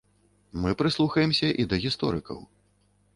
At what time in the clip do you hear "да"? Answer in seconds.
1.73-1.79